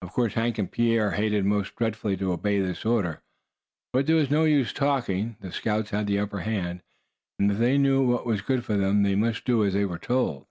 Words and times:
Of 0.00 0.12
course 0.14 0.32
Hank 0.32 0.56
and 0.56 0.72
Pierre 0.72 1.10
hated 1.10 1.44
most 1.44 1.76
dreadfully 1.76 2.16
to 2.16 2.32
obey 2.32 2.60
this 2.62 2.86
order; 2.86 3.20
but 3.92 4.06
there 4.06 4.16
was 4.16 4.30
no 4.30 4.44
use 4.44 4.72
talking; 4.72 5.36
the 5.40 5.52
scouts 5.52 5.90
had 5.90 6.06
the 6.06 6.18
upper 6.18 6.38
hand, 6.40 6.80
and 7.38 7.52
if 7.52 7.58
they 7.58 7.76
knew 7.76 8.02
what 8.02 8.24
was 8.24 8.40
good 8.40 8.64
for 8.64 8.78
them 8.78 9.02
they 9.02 9.14
must 9.16 9.44
do 9.44 9.62
as 9.62 9.74
they 9.74 9.84
were 9.84 9.98
told. 9.98 10.46